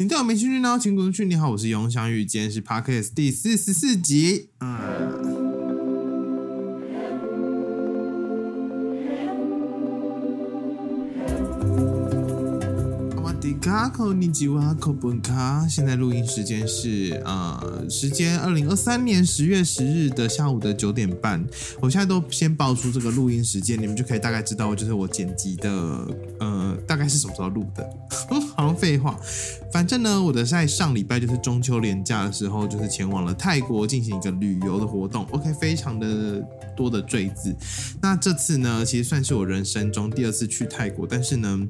[0.00, 1.26] 你对我没兴趣呢，请滚出去。
[1.26, 4.48] 你好，我是永祥玉，今天是 parkas 第四十四集。
[4.60, 5.19] 嗯。
[13.60, 21.44] 卡口尼吉瓦口本卡，现在录音时间是呃，时间二零二三年十月十日的下午的九点半。
[21.78, 25.70] 我现在都先报出这个录音时间，你们就可以大概知道，就是我剪辑的
[26.38, 27.86] 呃，大概是什么时候录的。
[28.56, 29.20] 好像废话，
[29.70, 35.26] 反正呢，我的在上礼拜就是中秋连假的时候，就是前往了泰国进行一个旅游的活动。
[35.32, 36.42] OK，非常的
[36.74, 37.54] 多的坠字。
[38.00, 41.68] 那这次呢，其实算是我人生中第二次去泰国，但是呢。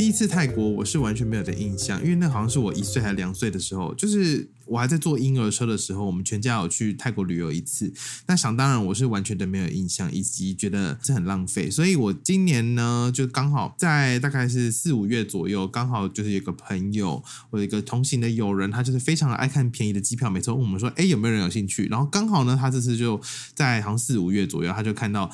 [0.00, 7.92] 第一次泰国，我是完全没有的印象，因为那好像是我一岁还两岁的时候，就是我还在坐婴儿车的时候，我们全家有去泰国旅游一次。
[8.26, 11.70] 那想当然，我是完全的没有印象，以及觉得这很浪费。
[11.70, 21.86] 所以我今年呢，就刚好在大概是四五月左右，刚好就是有个朋友，我的一个同行的友人，他就是非常爱看便宜的机票，每次问我们说，哎，有没有人有兴趣？
[21.88, 23.20] 然后刚好呢，他这次就
[23.54, 25.30] 在好像四五月左右，他就看到。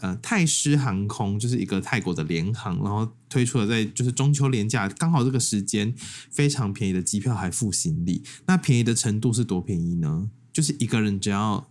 [0.00, 5.94] 呃，泰狮航空就是一个泰国的联航，然后推出了在就是中秋连假刚好这个时间
[6.30, 10.30] 非常便宜的机票还付行李，那便宜的程度是多便宜呢？
[10.52, 11.68] 就是一个人只要。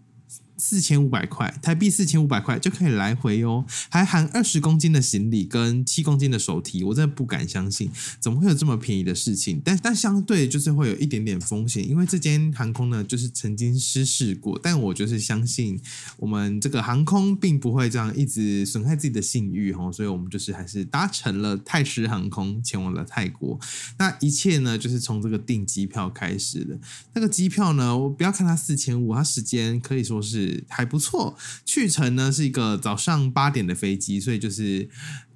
[0.59, 9.61] 四千五百块台币，四千五百块就可以来回哦，还含二十公斤的行李跟七公斤的手提，我真的不敢相信，怎么会有这么便宜的事情？
[9.63, 14.59] 但但相对就是会有一点点风险，因为这间航空呢，就是曾经失事过。
[14.61, 15.80] 但我就是相信
[16.17, 23.57] 我们这个航空并不会这样一直损害自己的信誉哈，所以我们就是还是搭乘了泰狮航空前往了泰国。
[23.97, 26.77] 那一切呢，就是从这个订机票开始的。
[27.13, 30.48] 那个机票呢，我不要看它四千五，它时间可以说是。
[30.67, 34.89] 还不错，去程呢是一个早上八点的飞机，所以就是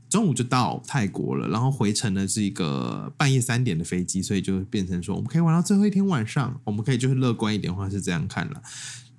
[0.09, 1.47] 中午就到泰国了。
[1.47, 6.61] 然后回程呢是一个半夜三点的飞机，所以就变成说我们可以玩到最后一天晚上。
[6.63, 8.61] 我们可以就是乐观一点的话是这样看了。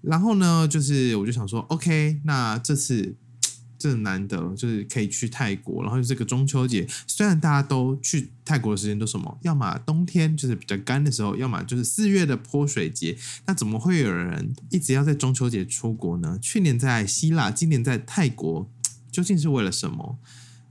[0.01, 3.17] 然后呢，就是我就想说，OK，那这次。
[3.85, 16.39] 真难得，就是可以去泰国，然后这个中秋节，虽然大家都去泰国的时间都什么，要么冬天就是比较干的时候，要么就是四月的泼水节，那怎么会有人一直要在中秋节出国呢？
[16.41, 18.71] 去年在希腊，今年在泰国，
[19.13, 20.19] 究竟是为了什么？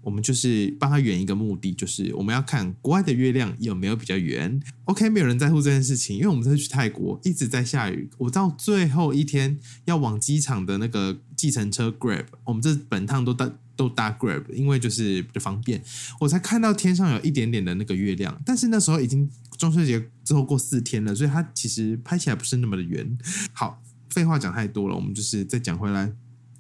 [0.02, 4.60] 我们就是帮他圆一个目的，就是我们要看国外的月亮有没有比较圆。
[4.84, 8.10] OK，没有人在乎这件事情，因为我们这次去泰国一直在下雨。
[8.18, 15.84] 我到最后一天要往机场的那个计程车 Grab，我们这本趟都搭都搭 Grab，因为就是比较方便。
[16.22, 23.18] 我才看到天上有一点点的那个月亮，但是那时候已经中秋节之后过四天了，所以它其实拍起来不是那么的圆。
[23.52, 26.14] 好，废话讲太多了，我们就是再讲回来。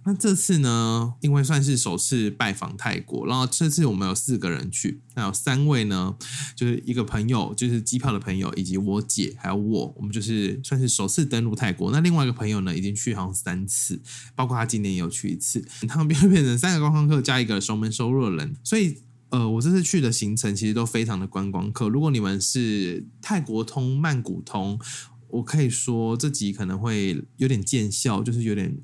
[0.05, 6.15] 那这次呢，因为算是首次拜访泰国，然后这次我们有四个人去，那有三位呢，
[6.55, 11.89] 就是一个朋友，就是机票的朋友，以及我姐还有我，我们就是算是首次登陆泰国。
[11.91, 14.01] 那另外一个朋友呢，已经去好像三次，
[14.35, 18.57] 包括他今年也有去一次，他们变 变成三个观光客加一个熟门熟路的人。
[18.61, 18.97] 所以，
[19.29, 21.87] 呃，我这次去的行程其实都非常的观光客。
[21.87, 24.77] 如果你们是泰国通、曼谷通，
[25.29, 28.77] 我可以说这集可能会有点见效，就是有点。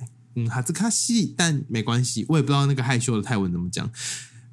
[0.43, 3.91] 嗯，哈兹卡西，但没关系，我也不知道那个害羞的泰文怎么讲，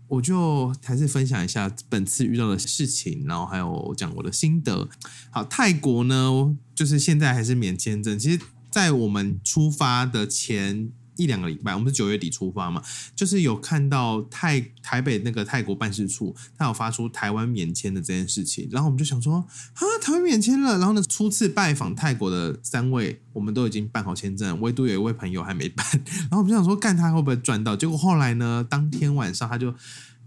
[0.08, 4.88] 我就还是分享一下本次遇到的事情，然后还有讲我的心得。
[5.30, 10.90] 好，泰国呢，就是现在还是免签证，其实，在我们出发的前。
[11.16, 12.82] 一两个礼拜，我们是九月底出发嘛，
[13.14, 19.34] 就是有看到泰台北那个泰国办事处，他有发出台湾免签的这件事情，然后我们就想说，
[19.74, 25.86] 啊，台湾免签了，然后呢，初次拜访泰国的三位，我们都已经办好签证，唯独有一位朋友还没办，
[26.28, 27.74] 然后我们就想说，干他会不会赚到？
[27.74, 29.74] 结果后来呢，当天晚上他就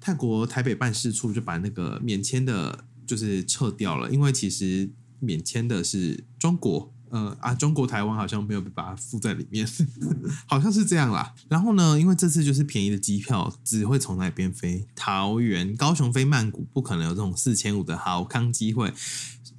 [0.02, 4.90] 泰国台北办事处就把那个免签的，就是撤掉了，因为其实
[5.20, 6.94] 免签的是中国。
[7.10, 9.68] 呃啊，中国台湾好像没有把它附在里面，
[10.46, 11.34] 好像是这样啦。
[11.48, 18.94] 然后呢，因为这次就是便宜的机票，只会从那边飞桃园、高雄飞曼谷，不可能有这种四千五的好康机会，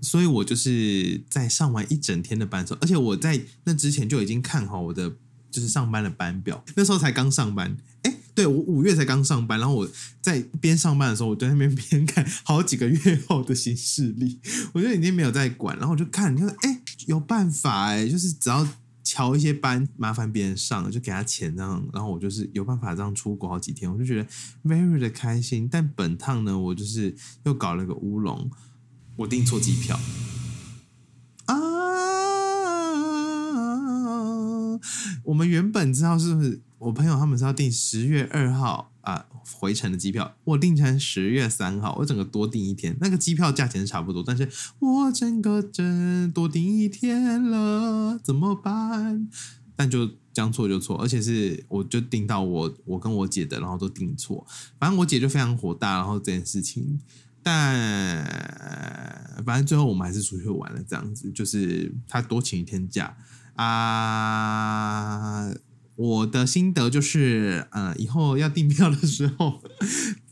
[0.00, 5.10] 所以我就是在上完一整天的班时候，而且我在那之前就已经看好我的
[5.50, 8.14] 就是上班的班表，那时候才刚上班，哎。
[8.40, 9.86] 对我五月才刚上班，然后我
[10.22, 14.40] 在边上班的时候，我在那边边看好几个月后的新势力，
[14.72, 18.66] 我就已经没有在管，然后我就看，你说哎，有办法哎，就是只要
[19.04, 24.26] 调一些班，麻烦别人上，就给他钱这样，然后我就是有办法这样出国好几天，我就觉得
[24.64, 25.68] very 的开心。
[25.70, 27.14] 但本趟呢，我就是
[27.44, 28.50] 又搞了个乌龙，
[29.16, 30.00] 我订错机票
[31.44, 31.56] 啊！
[35.24, 36.62] 我们原本知道是不是？
[36.80, 39.26] 我朋友他们是要订十月二号啊
[39.60, 44.48] 回程的机票，我订成十月三号，我整个多订一天，那个机票价钱是差不多，但是
[44.78, 49.28] 我整个真多订一天了，怎么办？
[49.76, 54.46] 但就将错就错，而且是我就订到我我跟我姐的，然后都订错，
[54.78, 56.98] 反正我姐就非常火大，然后这件事情，
[57.42, 58.24] 但
[59.44, 63.14] 反正最后我们还是出去玩了，这样子，就是她多请一天假
[63.56, 65.52] 啊。
[66.00, 69.60] 我的心得就是，呃，以后要订票的时候，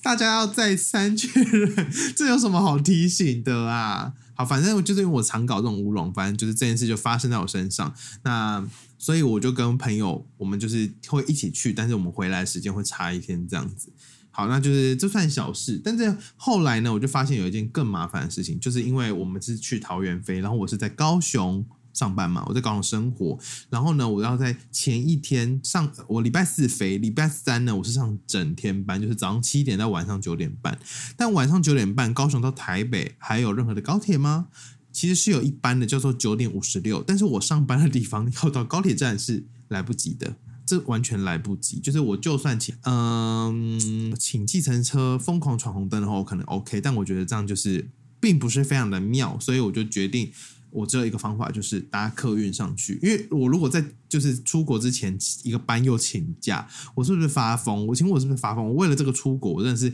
[0.03, 4.15] 大家要再三确认，这有什么好提醒的啊？
[4.33, 7.93] 好，反正就是因为我常搞这种乌龙，反正就是这件事就发生在我身上，
[8.23, 8.67] 那
[8.97, 13.93] 所以我就跟朋友，我们就是会一起去，但是我们回来时间会差一天这样子。
[14.31, 21.67] 好，那就是这算小事，但是后来呢，我就发现有一件更麻烦的事情，就是因为我们是去桃园飞，然后我是在高雄。
[21.99, 23.37] 上班嘛，我在高雄生活，
[23.71, 30.79] 然后呢，我要在前一天上，我礼拜四飞，礼拜三呢，我是上整天班，就是早上七点到晚上九点半。
[31.17, 34.47] 但晚上九点半，高雄到台北还有任何的高铁吗？
[34.93, 37.03] 其实是有一班的，叫做九点五十六。
[37.03, 41.81] 但是我上班的地方要到高铁站是来不及的，这完全来不及。
[41.81, 47.91] 就是我就算请，嗯，请计程车疯狂闯红灯的话，我可能 OK，但我觉得这样就是
[48.21, 50.31] 并不是非常的妙，所以我就决定。
[50.71, 52.99] 我只有一个方法，就是搭客运上去。
[53.03, 57.87] 因为我如果在就是出国之前一个班又请假，我是不是发疯？
[57.87, 58.65] 我请问我是不是发疯？
[58.67, 59.93] 我为了这个出国，我真的是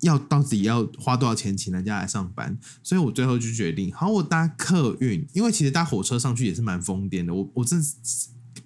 [0.00, 2.56] 要到底要花多少钱请人家来上班？
[2.82, 5.26] 所以我最后就决定，好，我搭客运。
[5.32, 7.34] 因为其实搭火车上去也是蛮疯癫的。
[7.34, 7.84] 我我真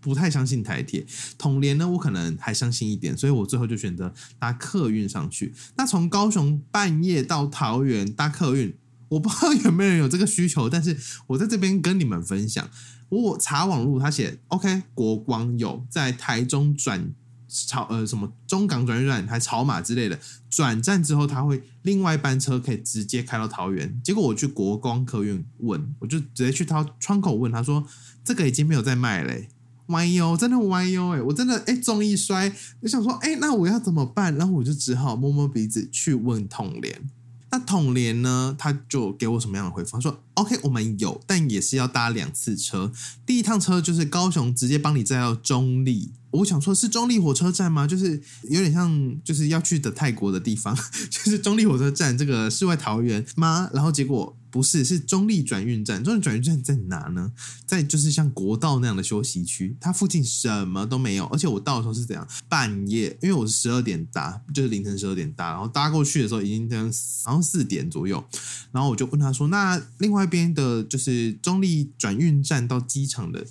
[0.00, 1.06] 不太相信台铁，
[1.38, 3.17] 统联呢，我可能还相信一点。
[3.17, 5.55] 所以我最后就选择搭客运上去。
[5.76, 8.75] 那从高雄半夜到桃园搭客运。
[9.08, 10.97] 我不知道有没有人有这个需求，但是
[11.29, 12.69] 我在这边跟你们分享。
[13.08, 17.14] 我查网络，他写 OK，国光有在台中转
[17.49, 20.19] 草呃什么中港转运站，还草马之类的
[20.50, 24.00] 转站之后，他会另外一班车可以直接开到桃园。
[24.03, 27.87] 结果我去国光客运问，我就直接去他窗口问，他说
[28.25, 29.49] 这个已经没有在卖嘞，
[29.87, 34.35] 歪哟真的歪哟哎，我真的哎重一摔，我想说哎那我要怎么办？
[34.35, 37.08] 然后我就只好摸摸鼻子去问统联。
[37.56, 38.55] 那统联呢？
[38.58, 39.93] 他就给我什么样的回复？
[39.93, 42.93] 他说：“OK，我们有，但也是要搭两次车。
[43.25, 46.12] 第一趟车就是高雄直接帮你载到中立。
[46.32, 47.87] 我想说，是中立火车站吗？
[47.87, 48.20] 就是
[48.50, 50.76] 有点像，就是要去的泰国的地方，
[51.08, 53.70] 就是中立火车站这个世外桃源吗？
[53.73, 56.03] 然后结果。”不是，是中立转运站。
[56.03, 57.31] 中立转运站在哪呢？
[57.67, 61.26] 在就是像国道那样的休息区，它附近什么都没有。
[61.26, 62.26] 而且我到的时候是怎样？
[62.49, 66.91] 半夜，因为我是十二点搭，就是凌晨十二点搭，然后搭过去的时候已经这样，
[67.25, 68.25] 好像四点左右。
[68.73, 73.47] 然后我就问他说：“那另外一边的，就是中立转运站到机场的，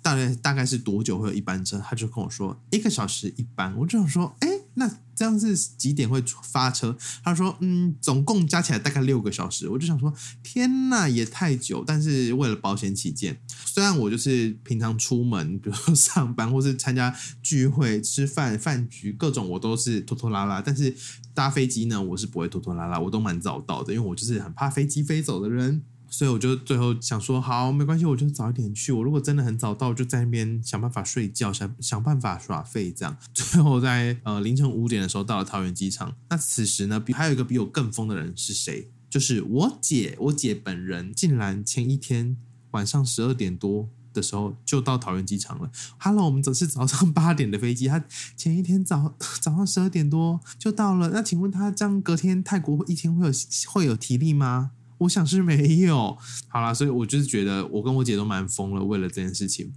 [0.00, 6.96] 大概大概是多久会有一班车？”他就跟我说：“一个小时一班。”我就想说：“哎。”那这样是几点会发车？
[7.24, 10.12] 他说：“嗯，总共加起来大概六个小时。”我就想说
[10.44, 20.60] ：“天呐，也太久！”但是为了保险起见，虽然我就是平常出门，比如说上班或是参加聚会、吃饭、饭局各种，我都是拖拖拉拉。
[20.60, 20.94] 但是
[21.32, 25.82] 搭飞机呢，我是不会拖拖拉拉，我都蛮早到的，因为我就是很怕飞机飞走的人。
[26.16, 28.90] 所以我就最后想说，好，没关系，我就早一点去。
[28.90, 33.14] 我如果真的很早到，就在那边想办法睡觉，想想办法耍废，这样。
[33.34, 36.16] 最后在呃凌晨五点的时候到了桃园机场。
[36.30, 38.88] 那此时呢，比还有一个比我更疯的人是谁？
[39.10, 42.38] 就是我姐，我姐本人竟然前一天
[42.70, 45.70] 晚上十二点多的时候就到桃园机场了。
[45.98, 48.02] Hello，我们则是早上八点的飞机，她
[48.34, 51.10] 前一天早 早上十二点多就到了。
[51.10, 53.32] 那请问她这样隔天泰国一天会有
[53.68, 54.70] 会有体力吗？
[54.98, 56.16] 我想是没有，
[56.48, 59.72] 好啦，所以我就是觉得我跟我姐都蛮疯了，为了这件事情。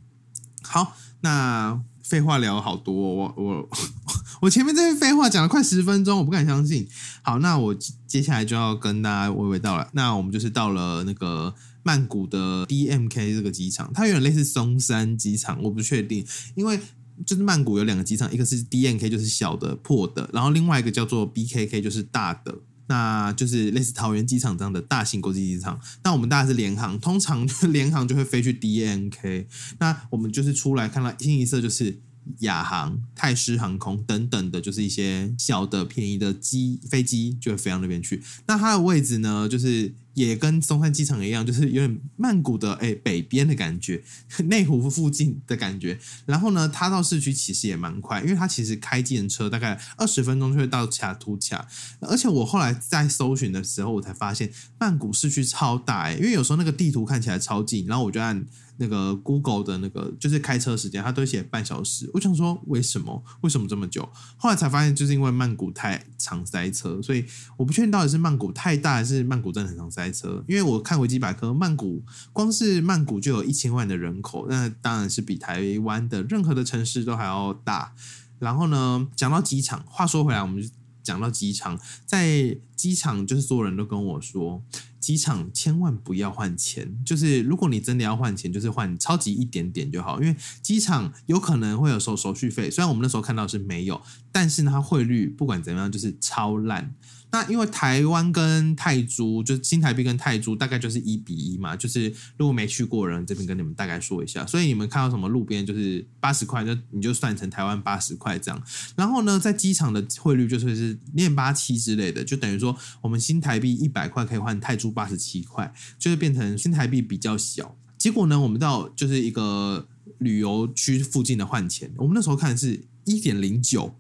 [0.61, 3.69] 好，那废话聊了好多，我我
[4.41, 6.87] 我前面这些废话讲了快十分钟，我不敢相信。
[7.21, 7.75] 好，那我
[8.07, 9.89] 接下来就要跟大家娓娓道来。
[9.93, 16.79] 那我们就是到了那个曼谷的 DMK 这个机场，它有点类似松山机场，我不确定，因为
[17.25, 22.55] 就是曼谷有两个机场，一个是 DMK 就是小的破的，然后另外一个叫做 BKK 就是大的。
[22.89, 29.47] 那就是类似桃园机场这样的大型国际机场，那我们大概是联航，通常 联航就会飞去 D N K，
[29.79, 32.01] 那我们就是出来看到清一色就是。
[32.41, 38.21] 亚航、泰狮航空等等的，就是一些小的便宜的机飞机就会飞到那边去。
[38.45, 39.91] 那它的位置呢，就是
[40.27, 44.03] 也跟松山机场一样， 就是有点曼谷的哎北边的感觉，
[44.45, 45.97] 内湖附近的感觉。
[46.25, 51.67] 然后呢，它到市区其实也蛮快，因为它其实开机车大概二十分钟就会到卡图卡。
[52.01, 58.45] 而且我后来在搜寻的时候，我才发现曼谷市区超大哎，因为有时候那个地图看起来超近，然后我就按。
[58.79, 62.09] 那个 Google 的那个就是开车时间，它都写半小时。
[62.13, 63.23] 我想说为什么？
[63.41, 64.07] 为什么这么久？
[64.37, 67.25] 后来才发现，就是因为曼谷太常塞车，所以
[67.57, 70.43] 我不确定到底是曼谷太大，还是曼谷真的很常塞车。
[70.47, 77.93] 因为我看维基百科，曼谷光是曼谷就有一千万的人口，那当然是比台湾的任何的城市都还要大。
[78.39, 80.63] 然后呢，讲到机场，话说回来，我们
[81.03, 84.63] 讲到机场，在机场就是所有人都跟我说。
[84.99, 96.93] 机场千万不要换钱，就是如果你真的要换钱，就是换超级一点点就好，因为机场有可能会有收手续费，虽然我们那时候看到是没有，但是，它汇率不管怎么样就是超烂。
[97.31, 104.43] 那因为台湾跟泰铢，就是新台币跟泰铢大概就是一比一嘛，就是如果没去过人，这边跟你们大概说一下。
[104.47, 108.59] 所以你们看到什么路边就是八十块，就你就算成台湾八十块这样。
[108.95, 117.75] 然后呢，在机场的汇率就是是念八七之类的，就等于说我们新台币一百块可以换泰铢八十七块，就是变成新台币比较小。
[117.97, 123.95] 结果呢，我们到就是一个旅游区附近的换钱，我们那时候看是一点零九。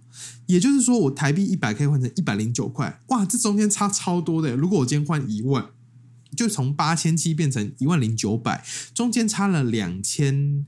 [0.47, 4.55] 也就是说，我台币一百可以换成一百零九块，哇，这中间差超多的。
[4.55, 5.69] 如果我今天换一万，
[6.35, 10.65] 就从八千七变成一万零九百，中间差了两千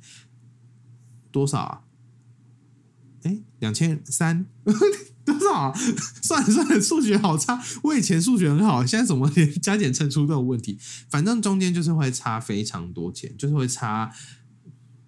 [1.31, 1.81] 多少啊？
[3.23, 4.45] 哎，两千三
[5.25, 5.73] 多少？
[6.21, 7.59] 算了算了，数学好差。
[7.83, 10.77] 我以前数学很好，现在怎么连 加减乘除都有问题？
[11.09, 14.11] 反正中间就是会差非常多钱，就是会差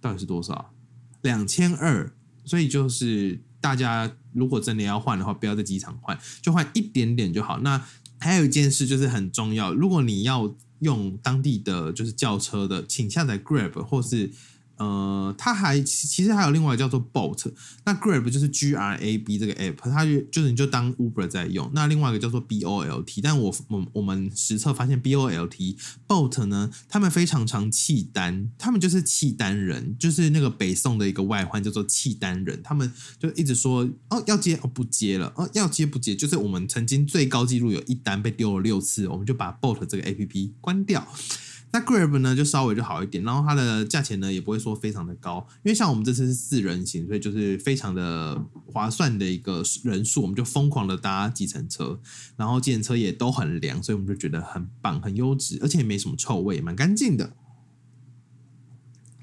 [0.02, 0.74] 到底是多少？
[1.22, 2.12] 两千二，
[2.44, 3.44] 所以就是。
[3.64, 7.60] 大家如果真的要换的话，不要在机场换，就换一点点就好。
[7.60, 7.84] 那
[8.20, 14.32] 还有一件事就是很重要，如果你要用当地的就是轿车的，请下载 Grab 或是。
[14.78, 17.52] 呃，它还其实还有另外一个叫做 Bolt，
[17.86, 21.70] 那 Grab 就是 G R A B 这个 app，它就就是你就当 Uber 在用。
[21.74, 25.78] 那另外一个叫做 B O L T，但我我我们实测发现 B O L T
[26.08, 41.08] Bolt 呢，他们非常常契单，他们就是契单人，就是那个北宋的一个外患叫做契单人，他们就一直说哦要接哦不接了，哦要接不接，就是我们曾经最高纪录有一单被丢了六次，我们就把 Bolt 这个 A P P 关掉。
[41.76, 52.00] 那 Grab 呢就稍微就好一点，然后它的价钱呢也不会说非常的高，因为像我们这次是四人行，所以就是非常的划算的一个人数，我们就疯狂的搭计程车，
[52.38, 57.36] 然后计程车也都很凉，所以我们就觉得很棒、很优质，而且也没什么臭味，蛮干净的。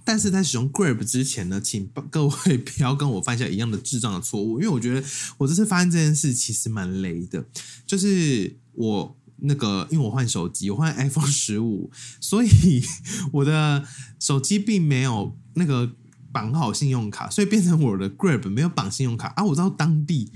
[0.03, 5.07] 但是在使用 Grab 之前呢，请各位 不要跟我犯下一样的智障的错误，因为我觉得
[5.39, 7.47] 我这次发现这件事其实蛮雷的，
[7.87, 9.17] 就是我。
[9.43, 12.83] 那个，因为我换手机，我换 iPhone 十五，所以
[13.33, 13.85] 我的
[14.19, 15.93] 手机并没有那个
[16.33, 19.45] 绑好信用卡，所以变成我的 Grab 没有绑信用卡啊。
[19.45, 20.31] 我知道当地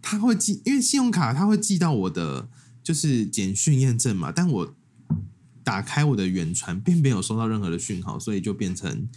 [0.00, 2.48] 他会寄，因为信用卡他会寄到我的
[2.82, 4.74] 就是简讯验证嘛，但我
[5.62, 9.08] 打开我的远传并没有收到任何的讯号，所以就变成。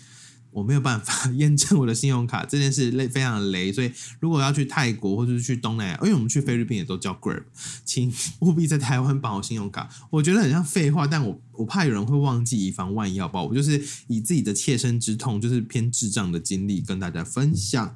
[0.53, 7.43] 我没有办法 验证我的信用卡这件事雷非常的雷，所以如果要去泰国或者是去东南亚，因为我们去菲律宾也都叫 Grab，
[7.83, 9.89] 请 务必在台湾绑好信用卡。
[10.09, 13.45] 我觉得很像废话，但我我怕有人会忘记，以防万一，好不好？
[13.45, 17.95] 我就是以自己的切身之痛，就是偏智障的经历跟大家分享。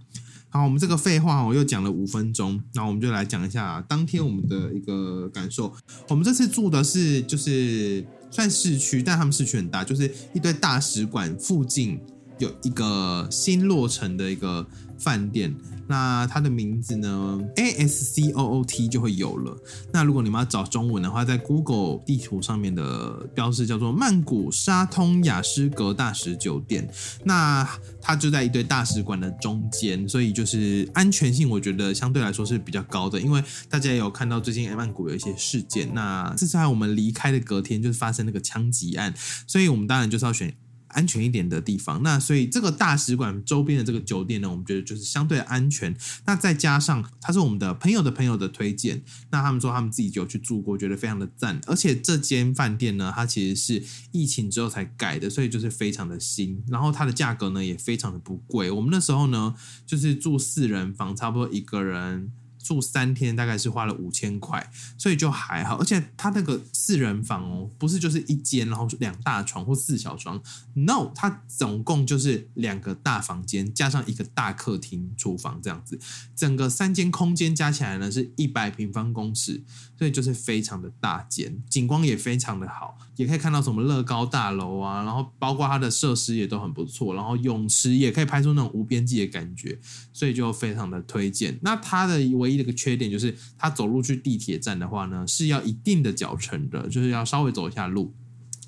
[0.50, 5.76] 好，我们这个废话我又讲了五分钟，那我们就来讲一下当天我们的一个感受。
[6.08, 12.00] 我们这次住的是就是算市区，但他们市区很大，就是一堆大使馆附近。
[12.40, 14.66] 有一个新落成的一个
[15.00, 15.56] 饭店，
[15.88, 19.58] 那它的名字呢？A S C O O T 就会有了。
[19.92, 26.88] 那如果你们要找中文的话，在 Google 地图上面的标志叫做曼谷沙通雅诗阁大使酒店。
[27.24, 27.68] 那
[28.02, 33.20] 它就在一堆大使馆的中间，所以就是安全性，我觉得相对来说是比较高的。
[33.20, 39.14] 因为大家也有看到最近曼谷有一些事件，那这是在我们离开的隔天，就是发生那个枪击案，
[39.46, 40.54] 所以我们当然就是要选。
[40.90, 45.96] 安全一点的地方，那所以这个大使馆周边的这个酒店呢，我们觉得就是相对安全。
[46.26, 49.02] 那再加上它是我们的朋友的朋友的推荐，
[49.32, 51.60] 那他们说他们自己有去住过，觉得非常的赞。
[51.68, 56.64] 而且这间饭店呢，它其实是疫情之后才改的，所以就是非常的新。
[56.68, 58.72] 然后它的价格呢也非常的不贵。
[58.72, 62.32] 我们那时候呢就是住四人房，差不多一个人。
[62.68, 65.78] 住三天大概是花了五千块，所以就还好。
[65.78, 70.42] 而且他那个四人房哦，不是就是一间，然后两大床或四小床
[70.74, 75.98] ，no，它总共就是两个大房间加上一个大客厅、厨房这样子，
[76.36, 79.64] 整个三间空间加起来呢是一百平方公尺，
[79.98, 89.80] 所以就是非常的大间，景观也非常的好，也可以看到什么乐高大楼啊，然后包括它的设施也都很不错，然后泳池也可以拍出那种无边际的感觉，
[90.12, 91.58] 所以就非常的推荐。
[91.62, 92.58] 那它的唯一。
[92.58, 98.16] 的一个缺点就是，它走路去地铁站的话呢，是要一定的脚程的，就是要稍微走一下路。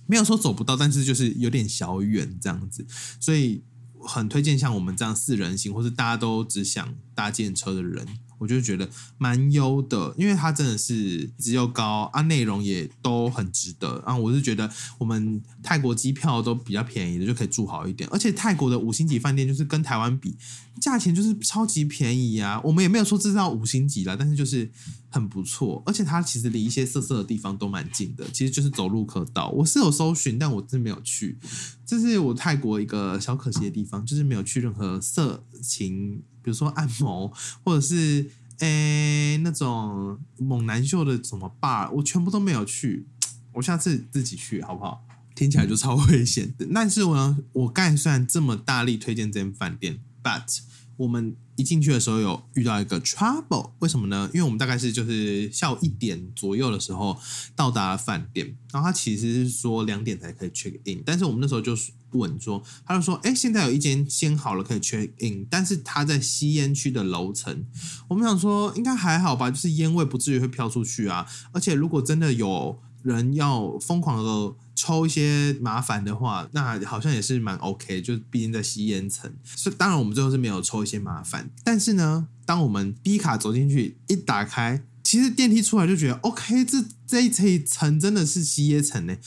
[0.06, 2.86] 没有说走不到，但是就是有点小远这样子，
[3.20, 3.64] 所以
[4.00, 8.06] 很推荐像我们这样四人行，或是大家都只想搭建车的人。
[8.40, 14.16] 我就觉得蛮优的，因为它真的是值又高啊，内容也都很值得啊。
[14.16, 14.68] 我是觉得
[14.98, 18.10] 我们泰国机票都比较便宜的，就可以住好一点。
[18.12, 20.36] 而且泰国的五星级饭店就是跟台湾比，
[20.80, 22.60] 价钱就是超级便宜啊。
[22.64, 24.72] 我们也没有说制造五星级了，但是就是
[25.10, 25.84] 很不错。
[25.86, 29.50] 而且它其实离一些色色的地方都蛮近的，其实就是走路可到。
[29.50, 31.38] 我是有搜寻，但我真没有去。
[31.86, 36.22] 这是我泰国一个小可惜的地方，就是没有去任何色情。
[36.50, 37.32] 比如说按摩，
[37.64, 43.06] 或者是诶那种猛男秀的什么 bar，我全部都没有去。
[43.54, 45.06] 我下次自己去好不好？
[45.36, 46.68] 听起来就超危险的。
[46.74, 50.60] 但是我我刚才虽然这么大力推荐这间饭店，but
[50.98, 54.28] 我们一进去的时候有遇到一个 trouble，为什么呢？
[54.34, 57.20] 因为我们大概是就是下午一点左右的时候
[57.56, 67.66] 到达饭店，然后他其实是说两点才可以 check in，但是我们那时候就是问说，他就说，哎，现在有一间先好了可以 check in，但是他在吸烟区的楼层，
[68.08, 74.56] 我们想说应该还好吧，就是烟味不至于会飘出去啊，而且如果真的有人要疯狂的。
[74.80, 81.52] 抽一些麻烦的话，那好像也是蛮 OK，就毕竟在吸烟层，所以当然我们最后是没有抽一些麻烦。
[81.66, 89.18] 但是呢，当我们 B 卡走进去一打开，其实电梯出来就觉得 OK，这这一这一层真的是吸烟层呢。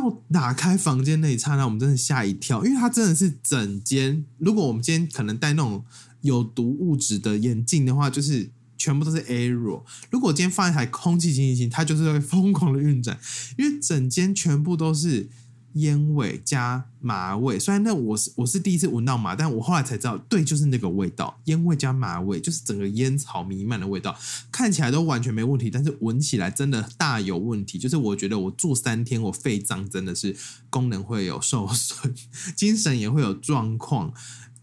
[0.00, 4.24] 到打开房间那一刹那，我们真的吓一跳，因为它真的是整间。
[4.38, 5.84] 如果我们今天可能戴那种
[6.20, 8.50] 有毒物质的眼镜的话，就是。
[8.80, 9.82] 全部都是 error。
[10.08, 13.18] 如果今天放一台空气清新机，它就是会疯狂的运转，
[13.58, 15.28] 因为整间全部都是
[15.74, 17.58] 烟味加麻味。
[17.58, 24.16] 虽然那我是我是第一次闻到麻，但我后来才知道，对，就是那个味道，烟味加麻味，就是整个烟草弥漫的味道，
[24.50, 27.78] 看起来都完全没问题，但是闻起来真的大有问题。
[27.78, 30.36] 就是我觉得我住三天，我肺脏真的是
[30.70, 32.14] 功能会有受损，
[32.56, 34.12] 精神也会有状况，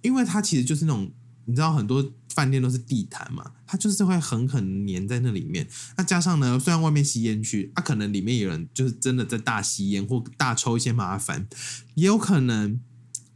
[0.02, 1.12] 因为它其实就是那种
[1.46, 2.12] 你知道很多。
[2.36, 5.68] 饭店都是地毯嘛，它就是会狠狠粘在那里面。
[5.98, 11.48] 那加上呢，虽然外面吸烟区，它可能里面有人就是真的在大吸烟或大抽一些麻烦，
[11.96, 12.80] 也有可能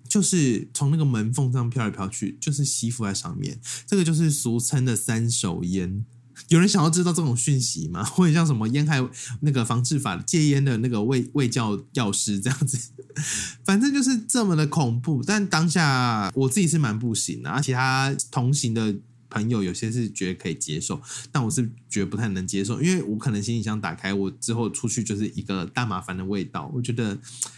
[0.08, 3.60] 就是从那个门缝上飘来飘去，就是吸附在上面。
[3.88, 6.06] 这个就是俗称的三手烟。
[6.48, 8.04] 有人想要知道这种讯息吗？
[8.08, 9.00] 或者像什么烟害
[9.42, 12.92] 那个防治法戒烟的那个卫卫教药师这样子，
[13.64, 15.22] 反正就是这么的恐怖。
[15.22, 18.96] 但当下我自己是蛮不行的，其他同行的
[19.30, 21.00] 朋友有些是觉得可以接受，
[21.32, 27.18] 但我是觉得不太能接受，因为我可能行李箱打开，我之后出去就是一个大麻烦的味道，我觉得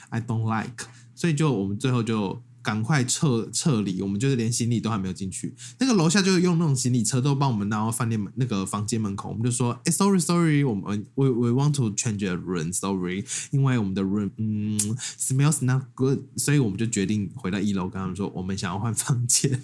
[0.10, 2.42] I don't like，所以就我们最后就。
[2.62, 14.80] 赶快撤撤离，我们就是连行李都还没有进去，那个楼下就是用那种行李车都帮我们拿到饭店门那个房间门口，我们就说，哎，sorry sorry，我们 we we want to change a room，sorry，因为我们的 room 嗯
[15.18, 19.64] smells not good，所以我们就决定回到一楼，跟他们说我们想要换房间，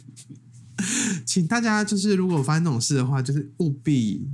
[1.26, 4.28] 请大家就是如果发生这种事的话，就是务必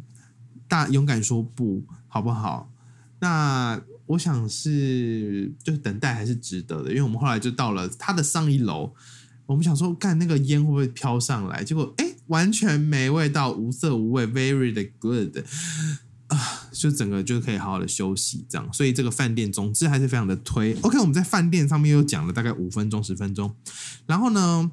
[0.67, 2.71] 大勇敢说不，好不好？
[3.19, 3.81] 那。
[4.05, 8.93] 我想是，就是等待还是值得的，因为我们后来就到了他的上一楼，
[9.45, 11.63] 我们想说，干那个烟会不会飘上来？
[11.63, 15.37] 结果，哎，完全没味道，无色无味，very 的 good
[16.27, 16.37] 啊，
[16.73, 18.73] 就整个就可以好好的休息这样。
[18.73, 20.73] 所以这个饭店，总之还是非常的推。
[20.81, 23.55] OK，我们在饭店上面又讲了大概五分钟十分钟，
[24.05, 24.69] 然后呢，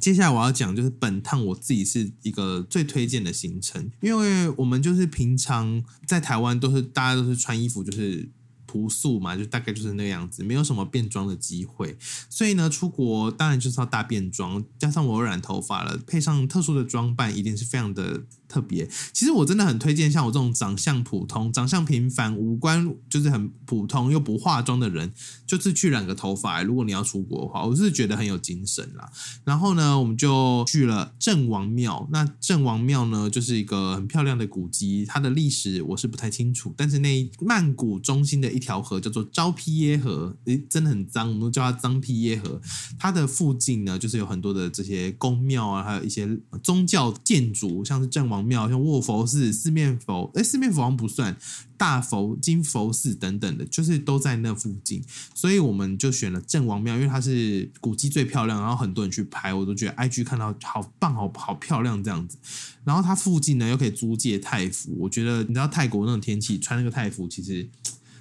[0.00, 8.30] 接下来我要讲就是本趟我自己是一个最推荐的行程，因为我们就是平常在台湾都是大家都是穿衣服就是。
[8.74, 11.96] 朴素嘛，就大概就是那个样子，没有什么变装的机会。
[12.28, 18.24] 所以呢，出国当然就是要大变装，加上我染头发了，配上特殊的装扮，一定是非常的。
[18.46, 25.12] 特别，其实我真的很推荐像我这种长相普通、长相平凡、五官就是很普通又不化妆的人，
[25.46, 26.62] 就是去染个头发。
[26.62, 29.10] 如果你要出国的话，我是觉得很有精神啦。
[29.44, 32.06] 然后呢，我们就去了郑王庙。
[32.12, 36.72] 那郑王庙呢，就是一个很漂亮的古迹，它的历史我是不太清楚。
[36.76, 42.60] 但是那曼谷中心的一条河叫做昭披耶河，诶，真的很脏，我们都叫它脏披耶河。
[42.98, 46.28] 它的附近呢，就是有很多的这些宫庙啊，还有一些
[46.62, 48.43] 宗教建筑，像是郑王。
[48.44, 51.36] 庙像卧佛寺、四面佛，哎，四面佛王不算，
[51.76, 55.02] 大佛、金佛寺等等的，就是都在那附近，
[55.34, 62.36] 所以我们就选了镇王庙，因为它是古迹最漂亮，然后很多人去拍，我都觉得 IG 看到好棒，好好漂亮这样子。
[62.84, 67.66] 然后它附近呢又可以租借泰服，我觉得你知道泰国那种天气穿那个泰服其实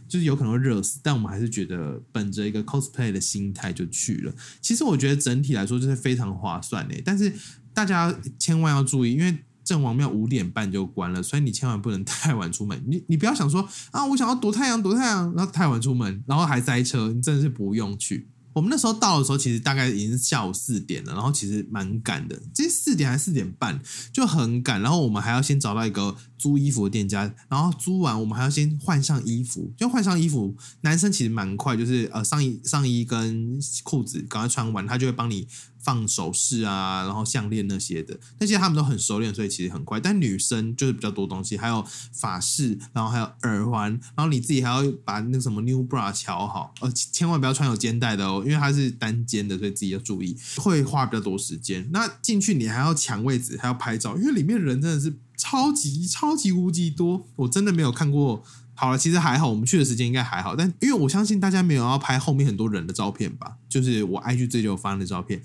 [0.08, 4.34] 就是有可能会热死，但我们还是觉得本着一个 cosplay 的心态就去了。
[4.62, 7.34] 其实我觉得整体来说就是非常划算诶，但是
[7.74, 12.84] 大家千万要注意，因为郑王庙五点半就关了，所以你千万不能太晚出门。
[12.88, 18.30] 你你不要想说啊，我想要躲太阳，躲太阳，然后太晚出门，然后还塞车，你真的是不用去。
[18.54, 24.80] 我们那时候到的时候，其实大概已经下午四点了，然后其实蛮赶的，其实四点还四点半就很赶。
[24.80, 30.56] 然后我们还要先找到一个租衣服的店家，然后租完我们还要先换上衣服，就换上衣服。
[30.82, 35.48] 男生其实蛮快，就是呃上衣上衣跟裤子赶快穿完，他就会帮你。
[35.84, 40.00] 放首饰啊，然后项链那些的，那些他们都很熟练，所以其实很快。
[40.00, 51.90] 但女生就是比较多东西，还有发饰，然后还有耳环，然后你自己还要把那个什么 new bra 调好，呃，千万不要穿有肩带的哦，因为它是单肩的，所以自己要注意，会花比较多时间。
[51.92, 58.44] 那进去你还要抢位置，还要拍照，因为里面人真的是超级超级无敌多，我真的没有看过。
[58.76, 65.40] 好了，其实还好，我们去的时间应该还好，但因为我相信大家没有要拍后面很多人的照片吧，就是我 IG 最近有发的照片。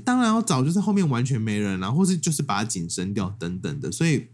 [0.00, 4.28] 当然要找，就是后面完全没人啊，后是就是把它紧身掉等等的，所以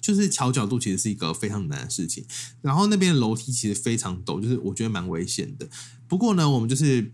[0.00, 2.24] 就是调角度其实是一个非常难的事情。
[2.60, 5.68] 然后那边楼梯其实非常陡，就是我觉得蛮危险的。
[6.08, 7.12] 不过呢，我们就是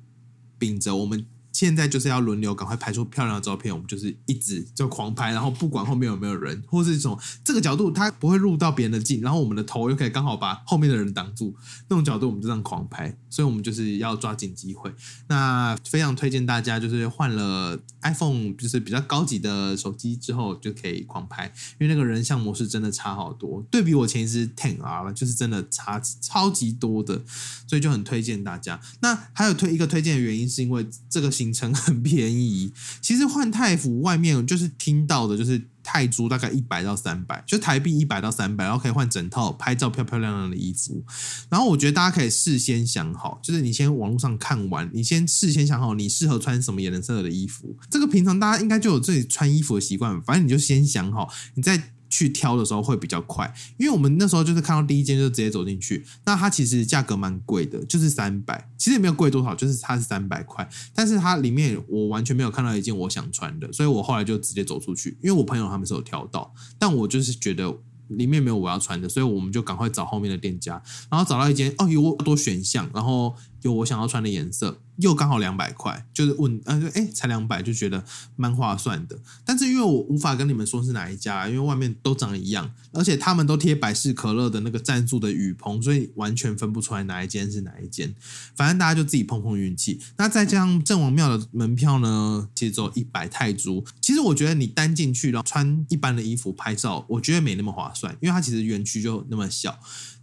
[0.58, 1.26] 秉着我们。
[1.52, 11.54] 现在就是要轮流赶快拍出漂亮的照片，我们就是一直就狂拍，然后不管后面有没有人，或是这种这个角度它不会录到别人的镜，然后我们的头又可以刚好把后面的人挡住，
[11.88, 14.92] 那种角度我们就这样狂拍，所以我们就是要抓紧机会。
[15.28, 21.46] 那非常推荐大家就是换了 iPhone 就是比较高级的手机之后就可以狂拍，
[21.78, 27.22] 因为那个人像模式真的差好多，对比我前一支 Ten R 就是真的差超级多的，
[27.66, 28.80] 所以就很推荐大家。
[29.00, 41.02] 那还有推一个推荐的原因是因为这个新行程很便宜，其实换泰服外面就是听到的，就是泰铢大概一百到三百，就台币一百到三百，然后可以换整套拍照漂漂亮亮的衣服。
[41.48, 47.76] 然后我觉得大家可以事先想好，就是你先网络上看完，你先事先想好你适合穿什么颜色的衣服。
[47.90, 51.94] 这个平常大家应该就有自己穿衣服的习惯，反正你就先想好，你在。
[52.10, 67.76] 去挑的时候会比较快，因为我们那时候就是看到第一间就直接走进去，那它其实价格蛮贵的，就是三百，其实也没有贵多少，就是它是三百块，但是它里面我完全没有看到一件我想穿的，所以我后来就直接走出去，因为我朋友他们是有挑到，但我就是觉得
[68.08, 74.80] 里面没有我要穿的，所以我们就赶快找后面的店家，然后找到一间哦有多选项，然后有我想要穿的颜色。
[74.98, 79.16] 又刚好两百块，就是问，呃，哎，才两百，就觉得蛮划算的。
[79.44, 88.12] 但是因为我无法跟你们说是哪一家，因为外面都长一样，而且他们都贴百事可乐的那个赞助的雨棚，所以完全分不出来哪一间是哪一间。
[88.56, 90.00] 反正大家就自己碰碰运气。
[90.16, 93.84] 那再加上郑王庙的门票呢，其实只有一百泰铢。
[94.00, 99.78] 其实我觉得你单进去，然后穿一般的衣服拍照，我觉得没那么划算，因为它其实园区就那么小。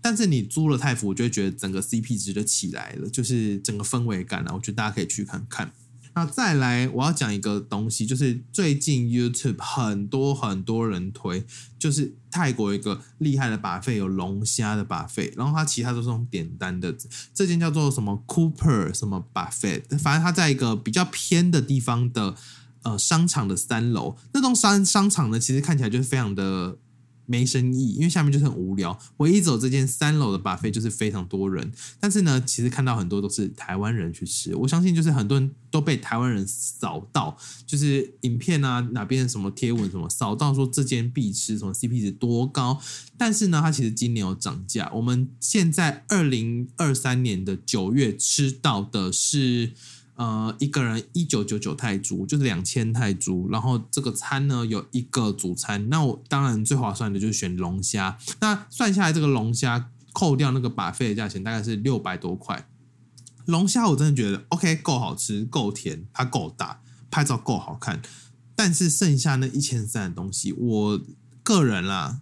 [0.07, 5.71] 但是你租了泰服，我就会觉得整个 CP 值就起来了，就是整个氛围感啊，我觉得大家可以去看看。
[6.13, 11.43] 那再来，我要讲一个东西，就是最近 YouTube 很多很多人推，
[11.79, 16.95] 就是泰国一个厉害的把费，有龙虾的把费，然后它其他都是用点单的。
[17.33, 22.35] 这间叫做什么 Cooper 什么把费，反正它在一个比较偏的地方的
[22.83, 26.77] 呃商场的三楼，那栋商商场呢，其实看起来就是非常的。
[27.25, 28.97] 没生意，因为下面就是很无聊。
[29.17, 34.55] 唯一走这间三楼的 buffet 就是非常多人，但是呢，其实看到很多都是台湾人去吃。
[34.55, 42.79] 我相信就是很多人都被台湾人扫到，就是影片啊哪边什么贴文什么扫到说这间必吃，什么 CP 值多高。
[43.17, 44.91] 但是呢，它其实今年有涨价。
[44.93, 49.73] 我们现在二零二三年的九月吃到的是。
[50.15, 53.49] 呃，一个人一九九九泰铢，就是两千泰铢。
[53.49, 55.89] 然后这个餐呢，有一个主餐。
[55.89, 58.17] 那我当然最划算的就是选龙虾。
[58.39, 62.67] 那算下来，这个龙虾扣掉那个把费的价钱，大概是六百多块。
[63.45, 68.01] 龙虾我真的觉得 OK，够好吃，够甜，它够大，拍照够好看。
[68.55, 71.01] 但是剩下那一千三的东西，我
[71.43, 72.21] 个人啦。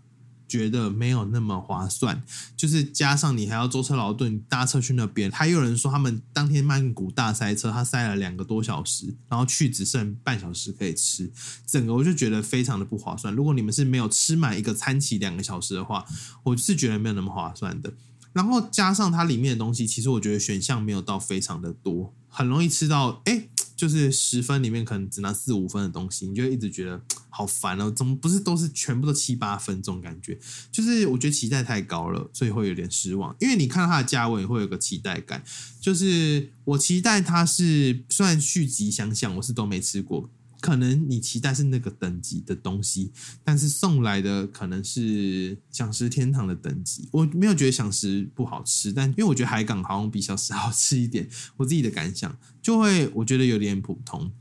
[0.54, 2.22] 觉得没有那么划算，
[2.56, 11.32] 就是加上你还要舟车劳顿搭车去那边，还有人说他们当天曼谷大塞车，他塞了两个多小时，然后去只剩半小时可以吃，
[11.66, 13.34] 整个我就觉得非常的不划算。
[13.34, 16.06] 如果你们是没有吃满一个餐期两个小时的话，
[16.44, 17.92] 我是觉得没有那么划算的。
[18.34, 23.48] 然后加上它里面的东西，其实我觉得选项没有到非常的多，很容易吃到哎。
[23.76, 30.38] 就是十分里面可能只拿四五分的东西，你就一直觉得好烦哦，怎么不是都是全部都七八分这种感觉？
[30.72, 33.36] 就是我觉得期待太高了，所以会有点失望。
[33.40, 35.44] 因为你看到它的价位，会有个期待感。
[35.82, 40.30] 就是我期待它是，虽然续集想想我是都没吃过。
[40.64, 43.12] 可能你期待是那个等级的东西，
[43.44, 47.10] 但是送来的可能是享食天堂的等级。
[47.12, 54.32] 我没有觉得享食不好吃，但因为我觉得海港好像比小食好吃一点，我自己的感想就会我觉得有点普通。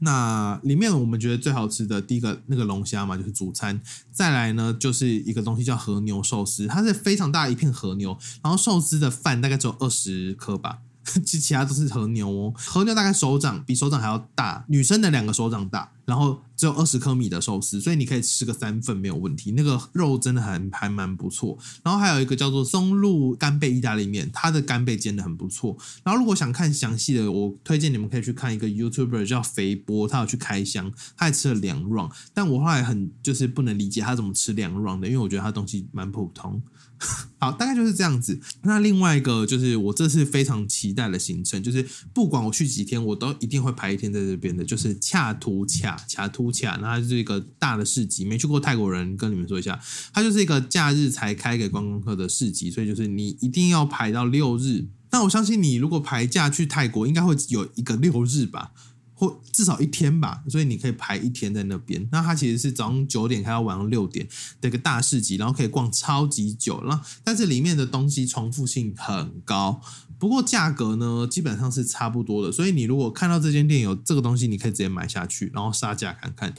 [0.00, 3.80] 那里面我们觉得最好吃的第一个那个龙虾嘛，就是主餐。
[4.10, 10.80] 再来呢，就是一个东西叫和牛寿司，它是非常大一片和牛，然后寿司的饭大概只有二十颗吧。
[11.24, 19.52] 其其他都是和牛哦，和牛大概手掌比手掌还要大，女生的两个手掌大，然后只有二十克米的寿司，所以你可以吃个三份没有问题。
[19.52, 21.58] 那个肉真的很还蛮不错。
[21.82, 25.76] 然后还有一个叫做松露干贝意大利面，它的干贝煎的很不错。
[26.02, 36.62] 然后如果想看详细的，我推荐你们可以去看一个 YouTuber 叫肥波，他有去开箱，他还吃了两 round，但我后来很就是不能理解他怎么吃两 round 的，因为我觉得他东西蛮普通。
[37.38, 38.40] 好，大概就是这样子。
[38.62, 46.78] 那另外一个就是我这次非常期待的行程，就是不管我去几天，我都一定会排一天在这边的，就是恰图恰恰图恰。
[46.80, 49.80] 那它是一个大的市集，没去过泰国人跟你们说一下，
[50.12, 54.86] 它就是一个假日才开给观光客的市集，所以就是你一定要排到六日。
[55.10, 58.72] 那我相信你如果排假去泰国，应该会有一个六日吧。
[59.18, 62.06] 或至少一天吧，所以你可以排一天在那边。
[62.12, 64.28] 那它其实是早上九点开到晚上六点
[64.60, 66.84] 的一个大市集，然后可以逛超级久。
[66.86, 69.80] 那但是里面的东西重复性很高，
[70.18, 72.52] 不过价格呢基本上是差不多的。
[72.52, 76.54] 所以你如果看到这间店有这个东西，你可以直接买下去，然后杀价看看。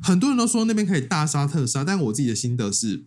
[0.00, 3.04] 很多人都说那边可以大杀特杀，但我自己的心得是，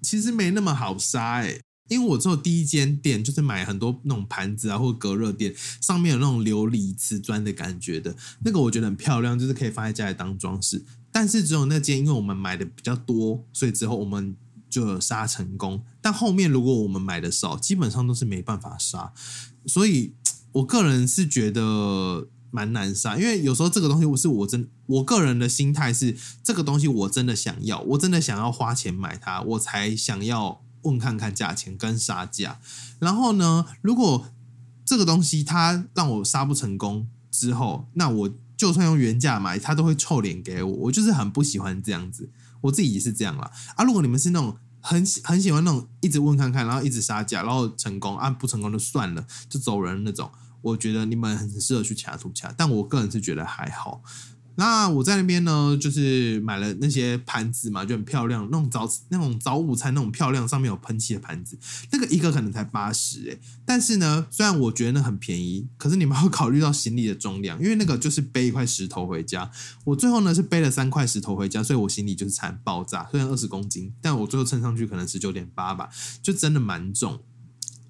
[0.00, 1.60] 其实没那么好杀哎。
[1.88, 10.82] 因为我只有第一间店，就是买很多那种盘子啊，或者隔热垫，上面有那种琉璃瓷砖的感觉的，那个我觉得很漂亮，就是可以放在家里当装饰。
[11.10, 14.34] 但是只有那间，因为我们买的比较多，所以之后我们
[14.72, 15.84] 就有杀成功。
[16.00, 19.12] 但后面如果我们买的少，基本上都是没办法杀。
[19.66, 20.14] 所以
[20.50, 30.62] 我个人是觉得蛮难杀，因为有时候这个东西我是我真我个人的心态是，这个东西我真的想要，我真的想要花钱买它，我才想要。
[30.82, 32.58] 问看看价钱跟杀价，
[32.98, 34.26] 然后呢，如果
[34.84, 40.72] 这个东西它让我杀不成功之后，那我就算用原价买，它都会臭脸给我。
[40.72, 42.28] 我就是很不喜欢这样子，
[42.62, 43.50] 我自己也是这样啦。
[43.76, 43.84] 啊。
[43.84, 50.30] 如果你们是那种很很喜欢那种一直问看看，然后一直杀价，然后成功啊不成功就算了就走人那种，
[50.62, 54.02] 我觉得你们很适合去卡图卡，但我个人是觉得还好。
[54.56, 61.58] 那我在那边呢，就是买了那些盘子嘛，就很漂亮，那种早那种早午餐那种漂亮，上面有喷漆的盘子，
[61.90, 63.40] 那个一个可能才八十诶。
[63.64, 69.50] 但是呢，虽然我觉得那很便宜，可是你们要考虑到行李的重量，因为那个就是背一块石头回家。
[69.84, 73.08] 我最后呢是背了三块石头回家，所以我行李就是惨爆炸。
[73.10, 75.88] 虽然二十公斤，但我最后称上去可能十九点八吧，
[76.22, 77.20] 就真的蛮重。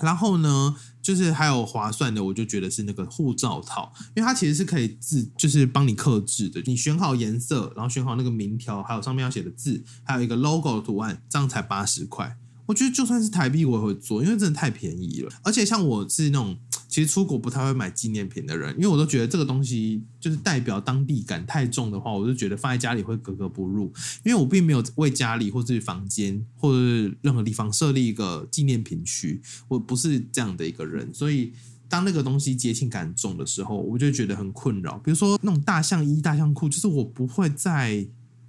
[0.03, 6.61] 然后呢，就是还有划算的，我就觉得是那个护照套，因为它其实是可以自，就是帮你刻制的。
[6.67, 12.37] 你选好颜色，然后选好那个名条，还有上面要写的字，还有一个 logo 的图案，这样才八十块。
[12.67, 15.31] 我觉得就算是台币，我也会做，因为真的太便宜了。
[15.43, 16.59] 而且像我是那种。
[16.93, 23.91] 其实出国不太会买纪念品的人，因为我都觉得这个东西就是代表当地感太重的话，我就觉得放在家里会格格不入。
[24.23, 31.09] 因为我并没有为家里或者房间或者任何地方设立一个纪念品区，我不是这样的一个人。
[31.15, 31.55] 所以
[31.89, 34.99] 当那个东西节庆感重的时候，我就觉得很困扰。
[34.99, 38.07] 比如说那种大象衣、大象裤，就是我不会在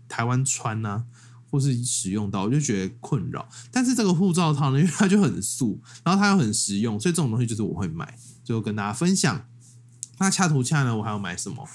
[0.09, 1.05] 台湾穿啊，
[1.49, 3.47] 或是使用到，我就觉得困扰。
[3.71, 8.13] 但是这个护照套呢，因为它就很素，然后它又很实用，所以这种东西就是我会买。
[8.43, 9.47] 就跟大家分享，
[10.19, 10.97] 那恰图恰呢？
[10.97, 11.67] 我还要买什么？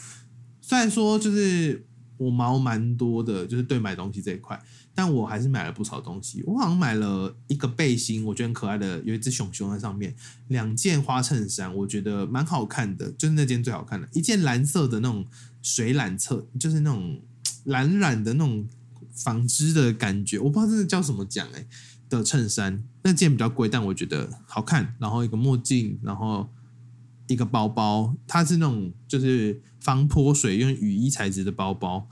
[0.61, 1.87] 虽然说就是
[2.18, 4.61] 我毛蛮多的，就是对买东西这一块，
[4.94, 6.42] 但我还是买了不少东西。
[6.46, 10.12] 我好像买了一个背心，我觉得很可爱的，有一只熊熊在上面；
[10.48, 15.26] 两件花衬衫，我觉得蛮好看的，就是那件最好看的，一件蓝色的那种
[15.62, 17.22] 水染色，就是那种
[17.64, 18.68] 蓝染的那种
[19.14, 21.66] 纺织的感觉，我不知道这个叫什么讲哎
[22.11, 24.94] 的衬衫，那件比较贵，但我觉得好看。
[24.98, 26.50] 然后一个墨镜，然后。
[27.29, 32.09] 一个包包，它是那种就是防泼水用雨衣材质的包包，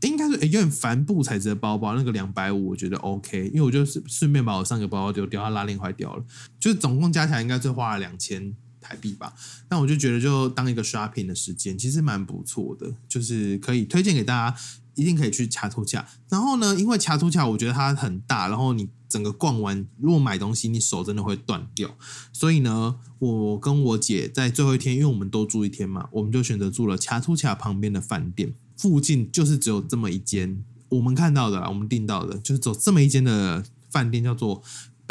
[0.00, 1.94] 应该是有点帆布材质的包包。
[1.94, 6.24] 那个两百五，我觉得 OK，因为我就是顺便把我上个包包丢掉，它拉链坏掉了，
[6.58, 9.34] 就是总共加起来应该是花了两千台币吧。
[9.68, 14.56] 那我就觉得就当一个 shopping 的时间，其实蛮不错的，就是可以推荐给大家。
[14.94, 21.96] 一定可以去卡图卡，然后呢，因为卡图卡我觉得它很大，然后你整个逛完，如果买东西，你手真的会断掉。
[22.32, 34.62] 所以呢，我跟我姐在最后一天，因为我们都住一天嘛，我们就选择住了卡图卡旁边的饭店，附近就是只有这么一间，我们看到的，我们订到的，就是走这么一间的饭店，叫做。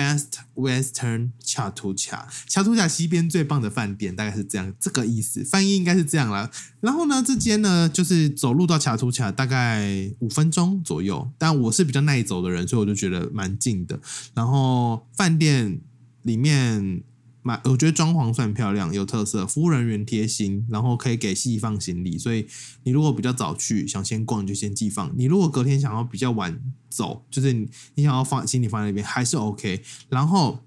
[0.01, 6.49] Best Western 恰图卡，恰图卡西边最棒的饭店，大概是这样这个意思，翻译应该是这样啦。
[6.79, 13.99] 然后呢，这间呢就是走路到恰图卡大概五分钟左右，但我是比较耐走的人，所以我就觉得蛮近的。
[14.33, 15.79] 然后饭店
[16.23, 17.03] 里面
[17.43, 22.17] 买，我觉得装潢算漂亮，有特色，服务人员贴心，然后可以给寄放行李。
[22.17, 22.45] 所以
[22.83, 25.11] 你如果比较早去，想先逛就先寄放。
[25.17, 29.81] 你如果隔天想要比较晚走，就是你你想要放行李放在那边还是 OK。
[30.09, 30.59] 然后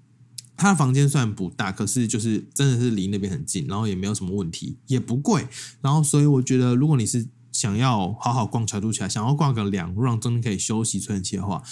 [0.57, 5.47] 他的房间虽然不大，可是就是真的是离那边很近，然后也没有什么问题，也不贵。
[5.81, 11.63] 然后所以我觉得，如果你是想要好好逛桥都起来，想要逛个两 round，中间可以休息吹冷气的话。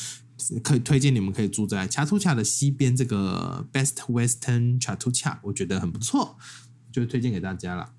[0.64, 6.38] 可以推荐你们可以住在恰图恰的西边，这个 Best Western 恰图恰，我觉得很不错，
[6.92, 7.94] 就推荐给大家了。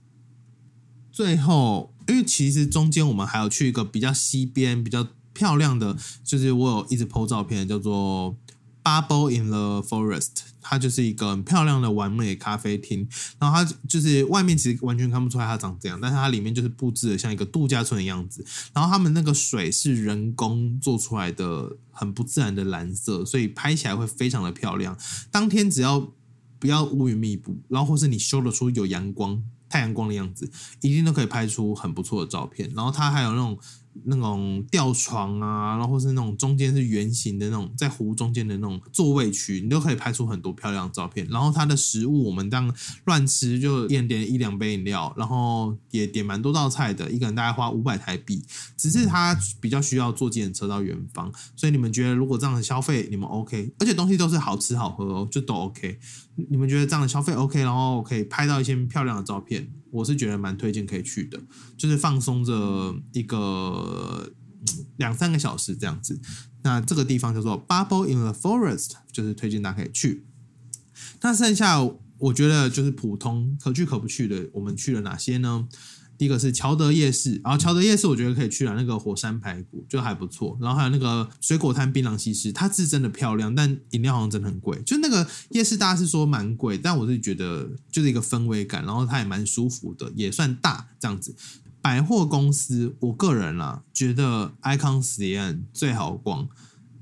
[1.13, 8.37] 最后，因为其实中间我们还有去一个比较西边、比较漂亮的，就是我有一直 PO 照片，叫做。
[8.85, 10.29] Bubble in the Forest，
[10.61, 13.09] 它就是一个很漂亮的完美咖啡厅。
[13.39, 18.45] 然后它就是外面其实完全看不出来它长这样，但是它里面就是布置的像一个度假村的样子。
[18.75, 24.95] 然后他们那个水是人工做出来的，很不自然的蓝色，所以拍起来会非常的漂亮。
[25.31, 26.13] 当天只要
[26.59, 30.51] 不要乌云密布，然后或是你修得出有阳光、太阳光的样子，
[30.83, 32.71] 一定都可以拍出很不错的照片。
[32.77, 33.59] 然后它还有那种。
[34.05, 41.27] 那种吊床啊，然后是那种中间是圆形的那种，在湖中间的那种座位区，你都可以拍出很多漂亮的照片。
[41.31, 48.45] 然后它的食物，我们这样乱吃，就一人点一两杯饮料，然后也点蛮多道菜的，一个人大概花五百台币。
[48.77, 55.99] 只是它比较需要坐计程车到远方，所以你们觉得如果这样的消费你们 OK，而且东西都是好吃好喝哦，就都 OK。
[56.51, 59.71] 你们觉得这样的消费 OK，然后可以拍到一些漂亮的照片？
[59.95, 61.41] 我是觉得蛮推荐可以去的，
[61.77, 64.33] 就是放松着一个
[64.97, 66.21] 两三个小时这样子。
[66.63, 70.27] 那这个地方叫做 Bubble in the Forest，就是推荐大家可以去。
[71.21, 71.81] 那剩下
[72.19, 75.69] 我觉得就是普通可去可不去的，我们去了哪些呢？
[76.17, 84.81] 第一个是乔德夜市，然后乔德夜市我觉得可以去了，那个火山排骨就还不错，然后还有那个水果摊槟榔西施，它是真的漂亮，但饮料好像真的很贵。
[84.83, 91.35] 就那个夜市，大家是说蛮贵，但我是觉得就是一个氛围感，然后它也蛮舒服的，也算大这样子。
[91.83, 96.49] 百货公司，我个人啦觉得 Icon 实验最好逛。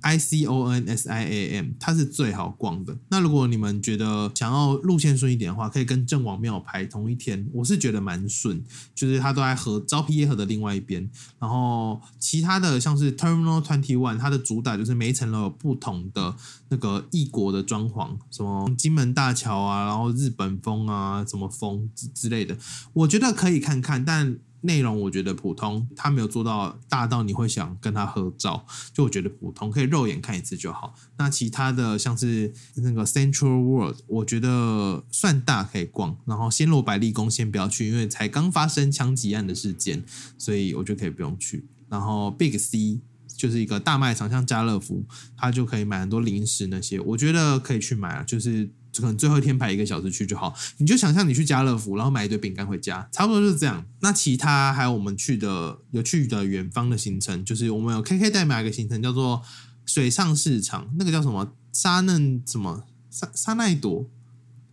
[0.02, 2.96] I C O N S I A M，它是最好逛的。
[3.08, 7.48] 那如果你们觉得想要路线顺一点的话，可以跟正王庙排同一天。
[7.52, 8.62] 我是觉得蛮顺，
[8.94, 11.08] 就是它都在河招皮耶河的另外一边。
[11.38, 16.34] 然后其他的像是 Terminal Twenty One，它的主打就是每一层楼有不同的
[16.68, 22.58] 那个异国的装潢，什么金门大桥啊，然后日本风啊，什么风之之类的，
[22.92, 24.36] 我觉得可以看看，但。
[24.62, 30.94] 内容我觉得普通，他没有做到大到你会想跟他合照，就我觉得普通，可以肉眼看一次就好。
[31.18, 36.16] 那其他的像是那个 Central World，我觉得算大可以逛。
[36.24, 40.04] 然后暹罗百丽宫先不要去，因为才刚发生枪击案的事件，
[40.38, 41.66] 所以我就可以不用去。
[41.88, 43.00] 然后 Big C
[43.36, 45.04] 就是一个大卖场，像家乐福，
[45.36, 48.70] 它就可以买很多零食那些，我觉得可以去买啊，就是。
[49.00, 53.86] 可能最后一天排一个小时去就好，你就想象你去家乐福，然后买一堆饼干回家，差不多就是这样。
[54.00, 59.42] 那其他还有我们去的有去的远方的行程，就是我们有 K K 代买一个行程叫做
[59.86, 64.06] 水上市场，那个叫什么沙嫩什么沙沙奈朵，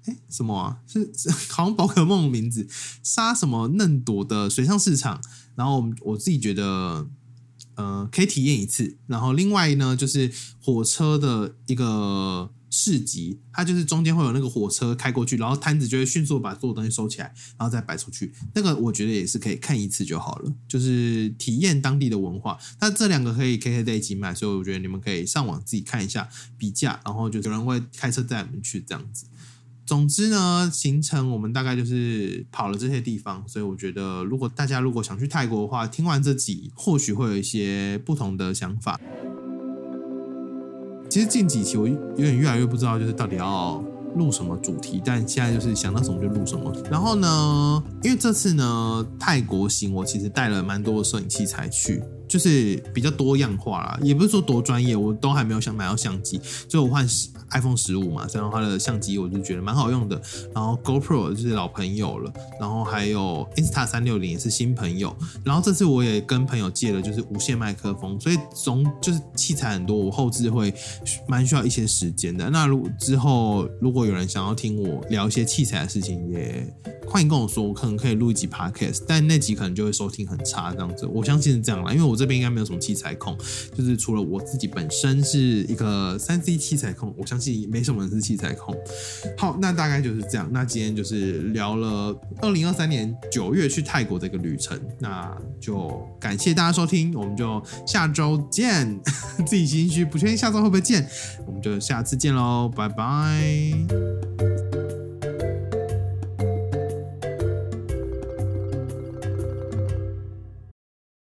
[0.05, 0.79] 哎什么啊？
[0.85, 1.09] 是
[1.49, 2.67] 好像宝可梦的名字，
[3.01, 5.21] 沙什么嫩朵的水上市场。
[5.55, 7.07] 然后我我自己觉得，
[7.75, 8.97] 呃，可以体验一次。
[9.07, 10.29] 然后另外呢，就是
[10.61, 12.51] 火车的一个。
[12.69, 18.33] 市集，它就是中间会有那个火车开过去，然后摊子就会迅速把所有东西收起来，然后再摆出去。
[18.53, 22.57] 那个我觉得也是可以看一次就好了，就是体验当地的文化。
[22.79, 29.25] 那这两个可以 K K 在一起买，所以我觉得你们可以上网自己看一下比价，然后就有人会开车带你们去这样子。
[29.85, 38.99] 总之呢，行程我们大概就是跑了这些地方，所以我觉得如果大家如果想去泰国的话，听完这集或许会有一些不同的想法。
[41.09, 43.83] 其实近几期我有点越来越不知道，就是到底要
[44.15, 46.71] 录什么主题，但现在就是想到什么就录什么。
[46.91, 52.03] 然后呢，因为这次呢泰国行，我其实带了蛮多的摄影器材去。
[52.27, 57.03] 就是比较多样化啦，也不是说多专业，我都还没有想买到相机，所以我换
[57.51, 60.21] iPhone 十五嘛，然后它的相机我就觉得蛮好用的，
[60.53, 70.71] 然后 GoPro 就是老朋友了，然后还有 Insta 三六零也是新朋友，然后这次我也跟朋友借了就是无线麦克风，所以总就是器材很多，我后置会
[71.27, 72.47] 蛮需要一些时间的。
[72.51, 76.71] 那如之后如果有人想要听我聊一些器材的事情，也
[77.07, 82.19] 欢迎跟我说，我可能可以录一集 Podcast，但那集可能就会收听很差这样子，我相信是这样啦，因为我。
[82.19, 83.33] 这边应该没有什么器材控，
[83.73, 88.75] 就是除了我自己本身是一个三 C 器材控，我相相信没什么人是器材控。
[89.37, 90.45] 好，那大概就是这样。
[90.51, 98.99] 那今天就是聊了二零二三年九月去泰国的一个旅程，那就感谢大家收听，我们就下周见。
[99.47, 101.07] 自己心虚，不确定下周会不会见，
[101.47, 104.68] 我们就下次见喽，拜拜。